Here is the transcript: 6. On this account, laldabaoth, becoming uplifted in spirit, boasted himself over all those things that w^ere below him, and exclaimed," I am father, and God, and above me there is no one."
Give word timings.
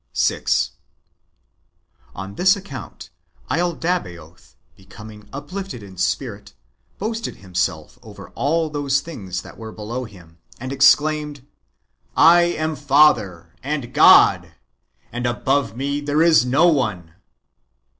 6. 0.13 0.71
On 2.15 2.33
this 2.33 2.55
account, 2.55 3.11
laldabaoth, 3.51 4.55
becoming 4.75 5.29
uplifted 5.31 5.83
in 5.83 5.95
spirit, 5.95 6.55
boasted 6.97 7.35
himself 7.35 7.99
over 8.01 8.29
all 8.29 8.71
those 8.71 8.99
things 9.01 9.43
that 9.43 9.59
w^ere 9.59 9.75
below 9.75 10.05
him, 10.05 10.39
and 10.59 10.73
exclaimed," 10.73 11.45
I 12.17 12.41
am 12.45 12.75
father, 12.75 13.53
and 13.61 13.93
God, 13.93 14.53
and 15.11 15.27
above 15.27 15.77
me 15.77 16.01
there 16.01 16.23
is 16.23 16.45
no 16.47 16.65
one." 16.67 17.13